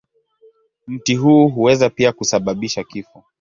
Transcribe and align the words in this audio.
Mti 0.87 1.15
huu 1.15 1.49
huweza 1.49 1.89
pia 1.89 2.11
kusababisha 2.13 2.83
kifo. 2.83 3.23